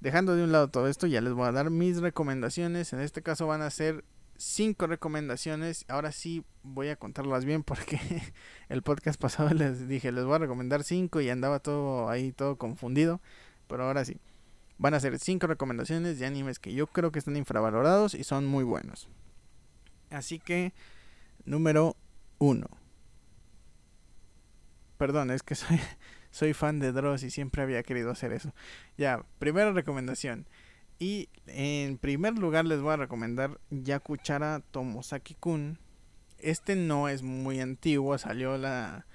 [0.00, 2.92] dejando de un lado todo esto, ya les voy a dar mis recomendaciones.
[2.92, 4.04] En este caso van a ser
[4.36, 5.84] cinco recomendaciones.
[5.88, 8.00] Ahora sí voy a contarlas bien porque
[8.68, 12.56] el podcast pasado les dije, les voy a recomendar cinco y andaba todo ahí todo
[12.56, 13.20] confundido.
[13.68, 14.18] Pero ahora sí.
[14.78, 18.46] Van a ser cinco recomendaciones de animes que yo creo que están infravalorados y son
[18.46, 19.08] muy buenos.
[20.10, 20.72] Así que,
[21.44, 21.96] número
[22.38, 22.66] uno.
[25.02, 25.56] Perdón, es que
[26.30, 28.54] soy, fan de Dross y siempre había querido hacer eso.
[28.96, 30.46] Ya, primera recomendación.
[31.00, 35.80] Y en primer lugar les voy a recomendar Yakuchara Tomosaki-kun.
[36.38, 39.06] Este no es muy antiguo, salió la,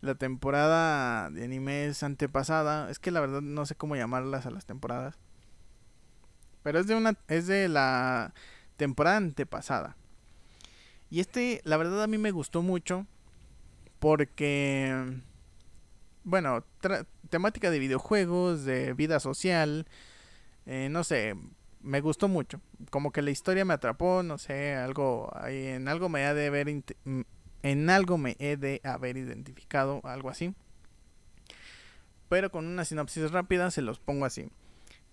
[0.00, 2.90] la temporada de animes antepasada.
[2.90, 5.18] Es que la verdad no sé cómo llamarlas a las temporadas.
[6.62, 8.32] Pero es de una es de la
[8.78, 9.94] temporada antepasada.
[11.10, 13.06] Y este, la verdad a mí me gustó mucho
[14.02, 15.20] porque
[16.24, 16.64] bueno,
[17.30, 19.86] temática de videojuegos, de vida social,
[20.66, 21.36] eh, no sé,
[21.80, 22.60] me gustó mucho.
[22.90, 26.68] Como que la historia me atrapó, no sé, algo, en algo me ha de haber,
[27.62, 30.52] en algo me he de haber identificado, algo así.
[32.28, 34.50] Pero con una sinopsis rápida se los pongo así.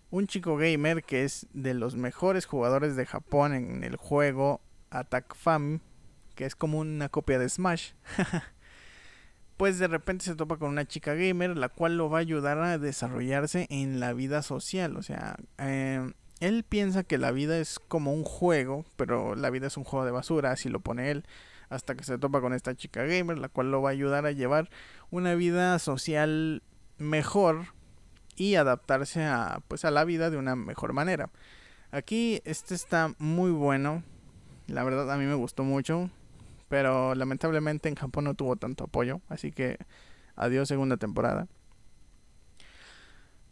[0.10, 5.36] Un chico gamer que es de los mejores jugadores de Japón en el juego Attack
[5.36, 5.82] Fam,
[6.34, 7.92] que es como una copia de Smash.
[9.60, 12.60] pues de repente se topa con una chica gamer, la cual lo va a ayudar
[12.60, 14.96] a desarrollarse en la vida social.
[14.96, 19.68] O sea, eh, él piensa que la vida es como un juego, pero la vida
[19.68, 21.26] es un juego de basura, así lo pone él,
[21.68, 24.32] hasta que se topa con esta chica gamer, la cual lo va a ayudar a
[24.32, 24.70] llevar
[25.12, 26.64] una vida social
[26.98, 27.66] mejor
[28.38, 31.32] y adaptarse a pues a la vida de una mejor manera.
[31.92, 34.04] Aquí este está muy bueno.
[34.68, 36.10] La verdad a mí me gustó mucho,
[36.70, 39.78] pero lamentablemente en Japón no tuvo tanto apoyo, así que
[40.36, 41.48] adiós segunda temporada.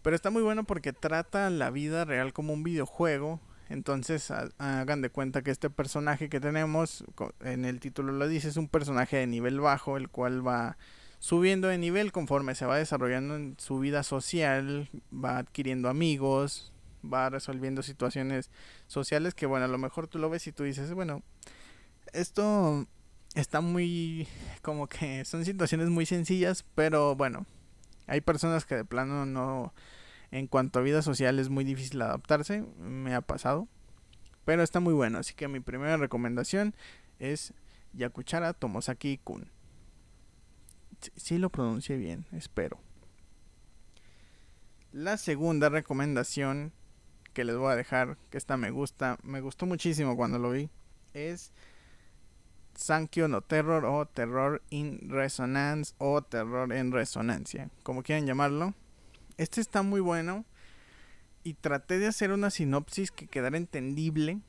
[0.01, 3.41] Pero está muy bueno porque trata la vida real como un videojuego.
[3.69, 7.03] Entonces hagan de cuenta que este personaje que tenemos,
[7.41, 10.77] en el título lo dice, es un personaje de nivel bajo, el cual va
[11.19, 16.71] subiendo de nivel conforme se va desarrollando en su vida social, va adquiriendo amigos,
[17.03, 18.49] va resolviendo situaciones
[18.85, 21.23] sociales que bueno, a lo mejor tú lo ves y tú dices, bueno,
[22.13, 22.87] esto
[23.39, 24.27] está muy
[24.61, 27.45] como que son situaciones muy sencillas, pero bueno,
[28.07, 29.73] hay personas que de plano no
[30.31, 33.67] en cuanto a vida social es muy difícil adaptarse, me ha pasado,
[34.43, 36.75] pero está muy bueno, así que mi primera recomendación
[37.19, 37.53] es
[37.93, 39.49] Yakuchara Tomosaki Kun.
[41.15, 42.79] Si lo pronuncié bien, espero.
[44.91, 46.73] La segunda recomendación
[47.33, 50.71] que les voy a dejar, que esta me gusta, me gustó muchísimo cuando lo vi,
[51.13, 51.53] es
[52.77, 58.73] Sankyo no Terror o Terror in Resonance o Terror en Resonancia, como quieran llamarlo.
[59.37, 60.45] Este está muy bueno
[61.43, 64.39] y traté de hacer una sinopsis que quedara entendible,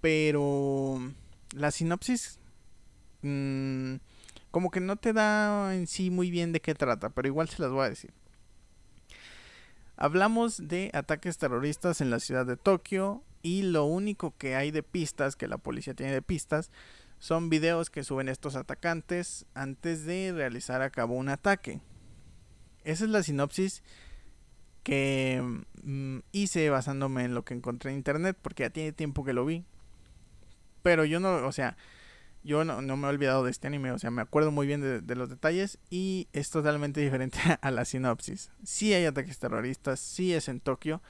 [0.00, 1.00] pero
[1.54, 2.38] la sinopsis
[3.22, 3.96] mmm,
[4.50, 7.60] como que no te da en sí muy bien de qué trata, pero igual se
[7.62, 8.12] las voy a decir.
[9.96, 14.82] Hablamos de ataques terroristas en la ciudad de Tokio y lo único que hay de
[14.82, 16.72] pistas, que la policía tiene de pistas,
[17.20, 21.80] son videos que suben estos atacantes antes de realizar a cabo un ataque.
[22.82, 23.84] Esa es la sinopsis
[24.82, 25.40] que
[25.84, 29.46] mm, hice basándome en lo que encontré en internet, porque ya tiene tiempo que lo
[29.46, 29.64] vi.
[30.82, 31.76] Pero yo no, o sea,
[32.42, 35.14] yo no, me he olvidado de este anime, o sea, me acuerdo muy bien de,
[35.14, 38.50] los detalles y es totalmente diferente a la sinopsis.
[38.64, 41.00] Sí hay ataques terroristas, sí es en Tokio,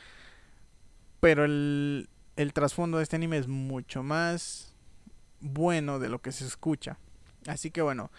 [1.21, 4.75] pero el, el trasfondo de este anime es mucho más
[5.41, 6.99] bueno de lo que se escucha.
[7.47, 8.11] Así que bueno,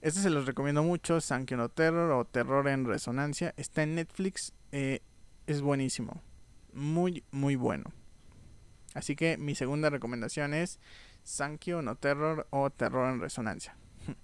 [0.00, 3.52] este se los recomiendo mucho, Sankyo no Terror o Terror en Resonancia.
[3.56, 5.00] Está en Netflix, eh,
[5.46, 6.22] es buenísimo,
[6.72, 7.92] muy, muy bueno.
[8.94, 10.78] Así que mi segunda recomendación es
[11.22, 13.76] Sankyo no Terror o Terror en Resonancia.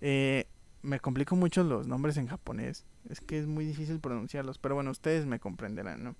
[0.00, 0.46] Eh,
[0.80, 2.86] me complico mucho los nombres en japonés.
[3.10, 4.56] Es que es muy difícil pronunciarlos.
[4.56, 6.14] Pero bueno, ustedes me comprenderán, ¿no?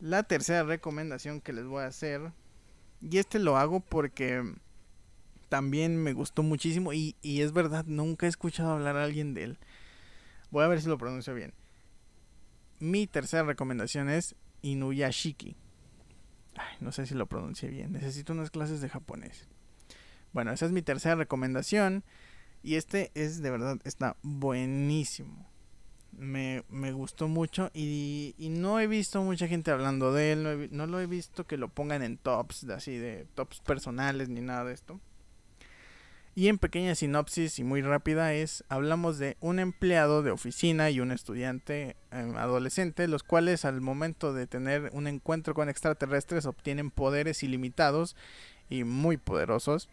[0.00, 2.32] La tercera recomendación que les voy a hacer.
[3.00, 4.42] Y este lo hago porque
[5.48, 6.92] también me gustó muchísimo.
[6.92, 9.58] Y, y es verdad, nunca he escuchado hablar a alguien de él.
[10.50, 11.52] Voy a ver si lo pronuncio bien.
[12.80, 15.56] Mi tercera recomendación es Inuyashiki
[16.80, 17.92] no sé si lo pronuncié bien.
[17.92, 19.46] Necesito unas clases de japonés.
[20.32, 22.04] Bueno, esa es mi tercera recomendación.
[22.62, 25.47] Y este es de verdad, está buenísimo.
[26.12, 30.68] Me, gustó mucho y, no he visto mucha gente hablando de él.
[30.72, 34.64] No, lo he visto que lo pongan en tops, así de tops personales ni nada
[34.64, 35.00] de esto.
[36.34, 41.00] Y en pequeña sinopsis y muy rápida es, hablamos de un empleado de oficina y
[41.00, 46.92] un estudiante em, adolescente, los cuales al momento de tener un encuentro con extraterrestres obtienen
[46.92, 48.14] poderes ilimitados
[48.70, 49.88] y muy poderosos.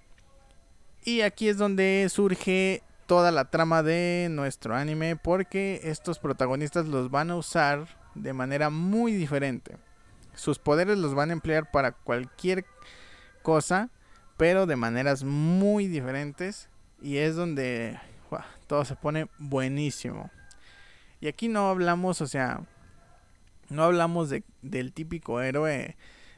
[1.04, 7.12] Y aquí es donde surge toda la trama de nuestro anime porque estos protagonistas los
[7.12, 9.78] van a usar de manera muy diferente.
[10.34, 12.66] Sus poderes los van a emplear para cualquier
[13.42, 13.90] cosa
[14.38, 16.70] pero de maneras muy diferentes
[17.02, 18.00] y es donde
[18.68, 20.30] todo se pone buenísimo.
[21.22, 22.62] Y aquí no hablamos, o sea,
[23.70, 25.96] no hablamos de, del típico héroe,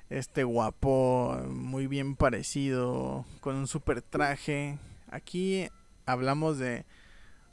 [0.10, 4.78] este guapo, muy bien parecido, con un super traje.
[5.10, 5.70] Aquí
[6.08, 6.86] hablamos de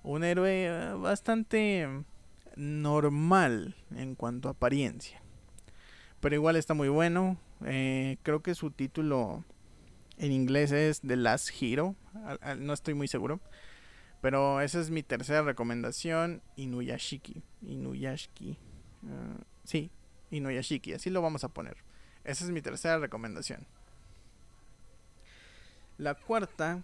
[0.03, 1.87] un héroe bastante
[2.57, 5.21] normal en cuanto a apariencia.
[6.21, 7.37] Pero igual está muy bueno.
[7.67, 9.45] Eh, creo que su título
[10.17, 11.97] en inglés es The Last Hero.
[12.59, 13.41] No estoy muy seguro.
[14.23, 16.41] Pero esa es mi tercera recomendación.
[16.57, 17.43] Inuyashiki.
[17.61, 18.57] Inuyashiki.
[19.03, 19.91] Uh, sí,
[20.31, 20.95] Inuyashiki.
[20.95, 21.77] Así lo vamos a poner.
[22.25, 23.67] Esa es mi tercera recomendación.
[25.99, 26.83] La cuarta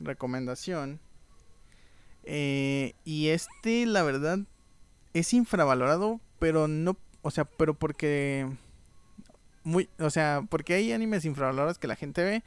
[0.00, 1.00] recomendación.
[2.24, 4.38] Eh, y este, la verdad,
[5.12, 6.20] es infravalorado.
[6.38, 6.96] Pero no.
[7.22, 8.48] O sea, pero porque
[9.64, 12.42] muy, o sea, porque hay animes infravalorados que la gente ve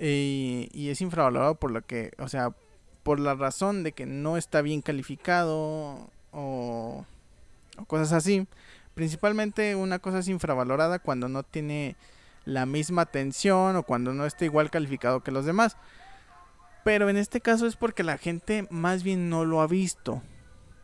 [0.00, 2.54] y, y es infravalorado por lo que, o sea,
[3.02, 7.04] por la razón de que no está bien calificado o,
[7.76, 8.46] o cosas así.
[8.94, 11.96] Principalmente una cosa es infravalorada cuando no tiene
[12.44, 15.76] la misma atención o cuando no está igual calificado que los demás.
[16.84, 20.22] Pero en este caso es porque la gente más bien no lo ha visto.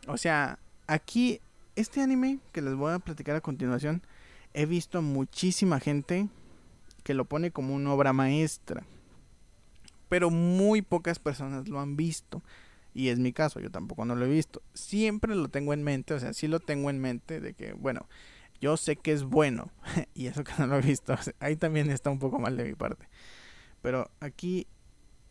[0.07, 1.41] O sea, aquí
[1.75, 4.01] este anime que les voy a platicar a continuación,
[4.53, 6.27] he visto muchísima gente
[7.03, 8.83] que lo pone como una obra maestra.
[10.09, 12.41] Pero muy pocas personas lo han visto.
[12.93, 14.61] Y es mi caso, yo tampoco no lo he visto.
[14.73, 18.07] Siempre lo tengo en mente, o sea, sí lo tengo en mente de que, bueno,
[18.59, 19.71] yo sé que es bueno.
[20.15, 21.15] y eso que no lo he visto.
[21.39, 23.07] ahí también está un poco mal de mi parte.
[23.81, 24.65] Pero aquí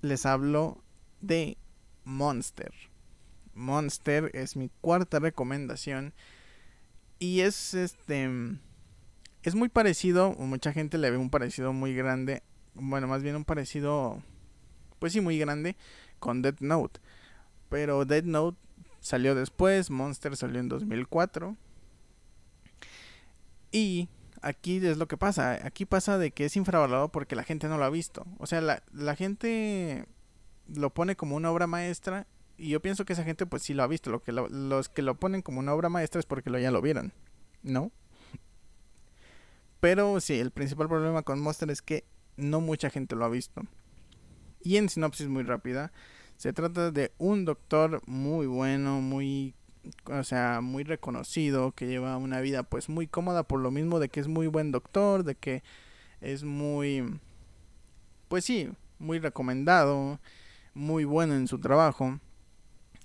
[0.07, 0.83] les hablo
[1.21, 1.59] de
[2.05, 2.73] Monster.
[3.55, 6.15] Monster es mi cuarta recomendación.
[7.19, 8.31] Y es este.
[9.43, 12.43] Es muy parecido, mucha gente le ve un parecido muy grande.
[12.75, 14.23] Bueno, más bien un parecido.
[14.99, 15.77] Pues sí, muy grande
[16.19, 17.01] con Dead Note.
[17.69, 18.59] Pero Dead Note
[19.01, 21.57] salió después, Monster salió en 2004.
[23.73, 24.09] Y
[24.43, 25.67] aquí es lo que pasa.
[25.67, 28.27] Aquí pasa de que es infravalorado porque la gente no lo ha visto.
[28.39, 30.07] O sea, la, gente
[30.69, 32.27] lo pone como una obra maestra
[32.57, 34.11] y yo pienso que esa gente pues sí lo ha visto.
[34.11, 37.13] Lo que los que lo ponen como una obra maestra es porque ya lo vieron.
[37.63, 37.93] ¿No?
[39.81, 42.05] Pero sí, el principal problema con Monster es que
[42.37, 43.63] no mucha gente lo ha visto.
[44.63, 45.93] Y en sinopsis muy rápida,
[46.37, 49.55] se trata de un doctor muy bueno, muy
[50.07, 54.09] o sea, muy reconocido, que lleva una vida pues muy cómoda por lo mismo de
[54.09, 55.63] que es muy buen doctor, de que
[56.21, 57.19] es muy
[58.29, 58.69] pues sí,
[58.99, 60.19] muy recomendado,
[60.75, 62.19] muy bueno en su trabajo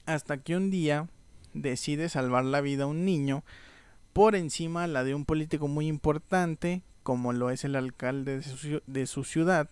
[0.05, 1.07] hasta que un día
[1.53, 3.43] decide salvar la vida a un niño
[4.13, 8.41] por encima la de un político muy importante como lo es el alcalde
[8.85, 9.69] de su, ciudad.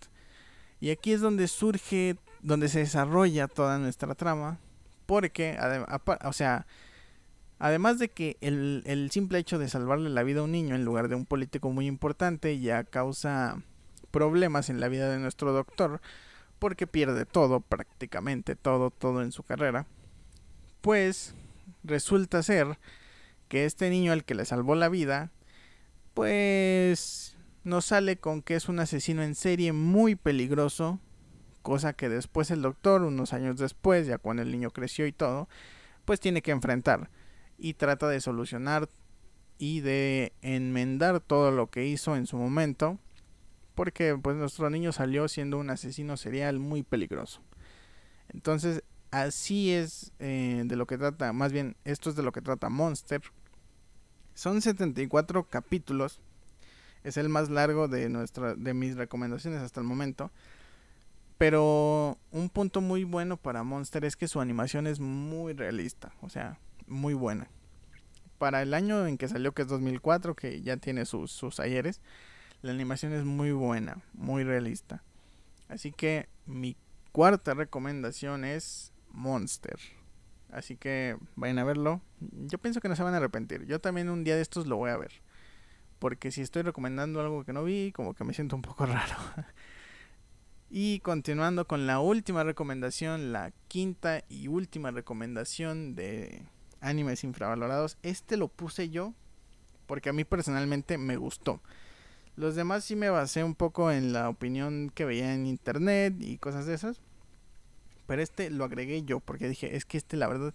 [0.79, 4.59] Y aquí es donde surge, donde se desarrolla toda nuestra trama,
[5.05, 5.57] porque,
[6.23, 6.65] o sea,
[7.59, 11.09] además de que el, simple hecho de salvarle la vida a un niño en lugar
[11.09, 13.61] de un político muy importante ya causa
[14.11, 16.01] problemas en la vida de nuestro doctor,
[16.57, 19.85] porque pierde todo, prácticamente todo, todo en su carrera
[20.81, 21.33] pues
[21.83, 22.77] resulta ser
[23.47, 25.31] que este niño al que le salvó la vida,
[26.13, 30.99] pues nos sale con que es un asesino en serie muy peligroso,
[31.61, 35.49] cosa que después el doctor, unos años después, ya cuando el niño creció y todo,
[36.05, 37.09] pues tiene que enfrentar
[37.59, 38.89] y trata de solucionar
[39.57, 42.97] y de enmendar todo lo que hizo en su momento,
[43.75, 47.41] porque pues nuestro niño salió siendo un asesino serial muy peligroso.
[48.29, 52.41] Entonces así es eh, de lo que trata, más bien esto es de lo que
[52.41, 53.21] trata Monster.
[54.33, 56.21] Son 74 capítulos.
[57.03, 60.31] Es el más largo de nuestra de mis recomendaciones hasta el momento.
[61.37, 66.29] Pero un punto muy bueno para Monster es que su animación es muy realista, o
[66.29, 66.59] sea,
[66.89, 67.49] muy buena.
[68.37, 72.01] Para el año en que salió, que es 2004, que ya tiene sus, sus ayeres,
[72.61, 75.03] la animación es muy buena, muy realista.
[75.67, 76.75] Así que mi
[77.11, 79.79] cuarta recomendación es Monster.
[80.51, 82.01] Así que vayan a verlo.
[82.19, 83.65] Yo pienso que no se van a arrepentir.
[83.65, 85.11] Yo también un día de estos lo voy a ver.
[85.99, 89.15] Porque si estoy recomendando algo que no vi, como que me siento un poco raro.
[90.69, 96.43] y continuando con la última recomendación, la quinta y última recomendación de
[96.81, 97.97] animes infravalorados.
[98.03, 99.13] Este lo puse yo
[99.85, 101.61] porque a mí personalmente me gustó.
[102.35, 106.37] Los demás sí me basé un poco en la opinión que veía en internet y
[106.37, 107.01] cosas de esas.
[108.07, 110.53] Pero este lo agregué yo porque dije, es que este la verdad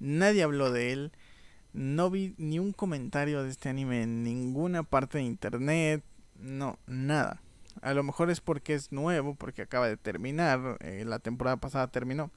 [0.00, 1.12] nadie habló de él.
[1.72, 6.02] No vi ni un comentario de este anime en ninguna parte de internet.
[6.38, 7.40] No, nada.
[7.82, 10.78] A lo mejor es porque es nuevo, porque acaba de terminar.
[10.80, 12.30] Eh, la temporada pasada terminó.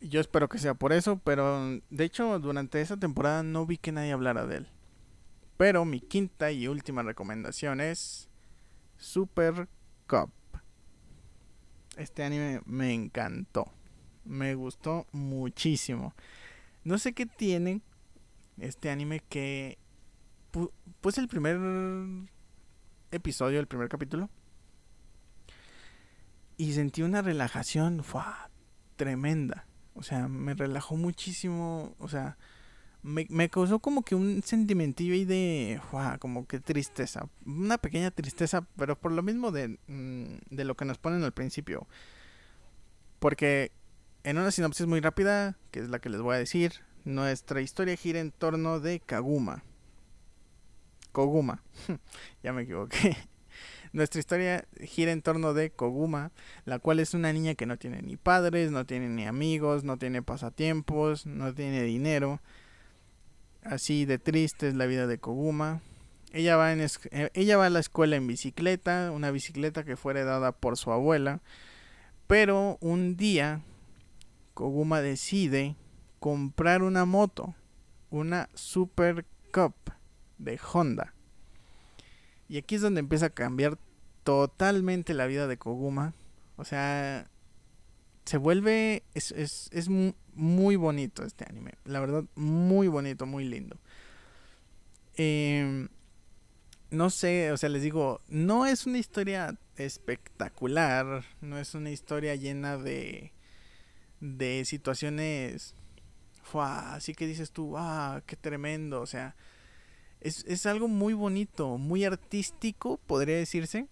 [0.00, 3.92] Yo espero que sea por eso, pero de hecho durante esa temporada no vi que
[3.92, 4.68] nadie hablara de él.
[5.56, 8.28] Pero mi quinta y última recomendación es
[8.98, 9.68] Super
[10.06, 10.30] Cup.
[11.96, 13.72] Este anime me encantó.
[14.24, 16.14] Me gustó muchísimo.
[16.84, 17.80] No sé qué tiene
[18.58, 19.78] este anime que...
[21.00, 21.58] Pues el primer
[23.10, 24.28] episodio, el primer capítulo.
[26.58, 28.02] Y sentí una relajación
[28.96, 29.66] tremenda.
[29.96, 31.94] O sea, me relajó muchísimo.
[31.98, 32.36] O sea,
[33.02, 35.80] me, causó como que un sentimentillo ahí de,
[36.18, 40.84] como que tristeza, una pequeña tristeza, pero por lo mismo de, mm, de lo que
[40.84, 41.86] nos ponen al principio.
[43.20, 43.70] Porque
[44.24, 47.96] en una sinopsis muy rápida, que es la que les voy a decir, nuestra historia
[47.96, 49.62] gira en torno de Kaguma.
[51.12, 51.62] Koguma,
[52.42, 53.16] ya me equivoqué.
[53.96, 56.30] Nuestra historia gira en torno de Koguma,
[56.66, 59.96] la cual es una niña que no tiene ni padres, no tiene ni amigos, no
[59.96, 62.42] tiene pasatiempos, no tiene dinero.
[63.62, 65.80] Así de triste es la vida de Koguma.
[66.34, 70.12] Ella va, en eh, ella va a la escuela en bicicleta, una bicicleta que fue
[70.12, 71.40] heredada por su abuela.
[72.26, 73.62] Pero un día
[74.52, 75.74] Koguma decide
[76.20, 77.54] comprar una moto,
[78.10, 79.24] una Super
[79.54, 79.74] Cup
[80.36, 81.14] de Honda.
[82.46, 83.78] Y aquí es donde empieza a cambiar
[84.26, 86.12] totalmente la vida de Koguma.
[86.56, 87.30] O sea,
[88.24, 89.04] se vuelve.
[89.14, 89.88] Es, es, es
[90.34, 91.74] muy bonito este anime.
[91.84, 93.76] La verdad, muy bonito, muy lindo.
[95.16, 95.86] Eh,
[96.90, 101.24] no sé, o sea, les digo, no es una historia espectacular.
[101.40, 103.32] No es una historia llena de.
[104.18, 105.76] de situaciones.
[106.52, 109.00] así que dices tú, ah, qué tremendo.
[109.02, 109.36] O sea,
[110.20, 113.86] es, es algo muy bonito, muy artístico, podría decirse.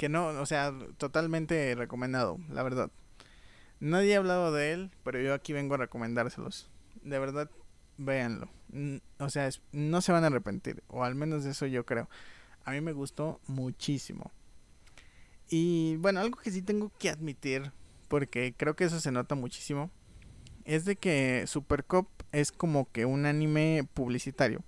[0.00, 2.90] Que no, o sea, totalmente recomendado, la verdad.
[3.80, 6.70] Nadie ha hablado de él, pero yo aquí vengo a recomendárselos.
[7.02, 7.50] De verdad,
[7.98, 8.48] véanlo.
[9.18, 12.08] O sea, no se van a arrepentir, o al menos eso yo creo.
[12.64, 14.32] A mí me gustó muchísimo.
[15.50, 17.70] Y bueno, algo que sí tengo que admitir,
[18.08, 19.90] porque creo que eso se nota muchísimo,
[20.64, 24.64] es de que Super Cop es como que un anime publicitario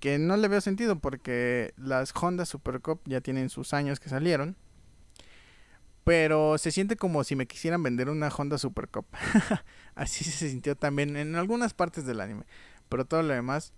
[0.00, 4.08] que no le veo sentido porque las Honda Super Cup ya tienen sus años que
[4.08, 4.56] salieron.
[6.04, 9.06] Pero se siente como si me quisieran vender una Honda Super Cup.
[9.96, 12.44] Así se sintió también en algunas partes del anime.
[12.88, 13.72] Pero todo lo demás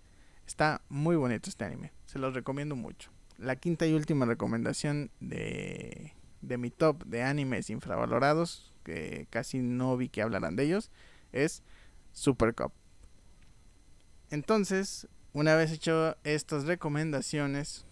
[0.46, 1.92] está muy bonito este anime.
[2.04, 3.10] Se los recomiendo mucho.
[3.38, 6.12] La quinta y última recomendación de,
[6.42, 10.90] de mi top de animes infravalorados, que casi no vi que hablaran de ellos,
[11.32, 11.62] es
[12.12, 12.72] Super Cup.
[14.30, 17.84] Entonces, una vez hecho estas recomendaciones,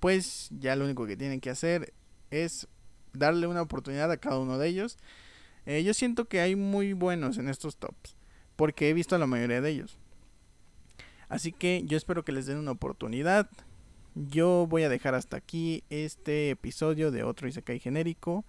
[0.00, 1.92] pues ya lo único que tienen que hacer
[2.30, 2.68] es
[3.12, 4.98] darle una oportunidad a cada uno de ellos.
[5.66, 8.16] Eh, yo siento que hay muy buenos en estos tops,
[8.56, 9.98] porque he visto a la mayoría de ellos.
[11.28, 13.48] Así que yo espero que les den una oportunidad.
[14.14, 18.44] Yo voy a dejar hasta aquí este episodio de otro Isekai genérico.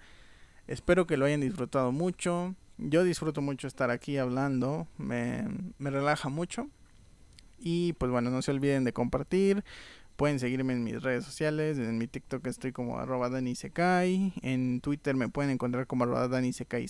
[0.67, 2.55] Espero que lo hayan disfrutado mucho.
[2.77, 5.45] Yo disfruto mucho estar aquí hablando, me,
[5.77, 6.69] me relaja mucho.
[7.59, 9.63] Y pues bueno, no se olviden de compartir.
[10.15, 11.77] Pueden seguirme en mis redes sociales.
[11.77, 14.33] En mi TikTok estoy como arroba danisekai.
[14.41, 16.87] En Twitter me pueden encontrar como arroba danisekai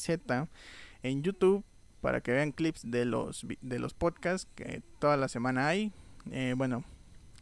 [1.04, 1.64] En YouTube,
[2.02, 5.92] para que vean clips de los, de los podcasts que toda la semana hay.
[6.32, 6.84] Eh, bueno,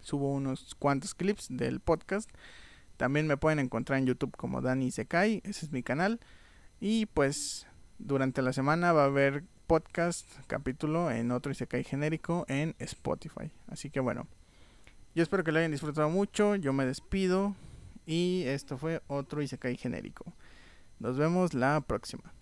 [0.02, 2.30] subo unos cuantos clips del podcast.
[2.98, 6.20] También me pueden encontrar en YouTube como Dani Sekai, ese es mi canal.
[6.80, 7.68] Y pues
[8.00, 13.52] durante la semana va a haber podcast capítulo en otro Isekai genérico en Spotify.
[13.68, 14.26] Así que bueno,
[15.14, 16.56] yo espero que lo hayan disfrutado mucho.
[16.56, 17.54] Yo me despido
[18.06, 20.34] y esto fue otro Isekai genérico.
[21.00, 22.34] Nos vemos la próxima.